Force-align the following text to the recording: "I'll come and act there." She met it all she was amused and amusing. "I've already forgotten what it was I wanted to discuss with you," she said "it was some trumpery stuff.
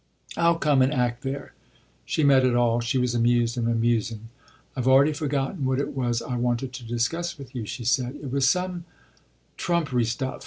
"I'll 0.35 0.55
come 0.57 0.81
and 0.81 0.91
act 0.91 1.21
there." 1.21 1.53
She 2.05 2.23
met 2.23 2.43
it 2.43 2.55
all 2.55 2.79
she 2.81 2.97
was 2.97 3.13
amused 3.13 3.55
and 3.55 3.67
amusing. 3.67 4.29
"I've 4.75 4.87
already 4.87 5.13
forgotten 5.13 5.63
what 5.63 5.79
it 5.79 5.95
was 5.95 6.23
I 6.23 6.37
wanted 6.37 6.73
to 6.73 6.83
discuss 6.83 7.37
with 7.37 7.53
you," 7.53 7.67
she 7.67 7.85
said 7.85 8.15
"it 8.15 8.31
was 8.31 8.47
some 8.49 8.85
trumpery 9.59 10.05
stuff. 10.07 10.39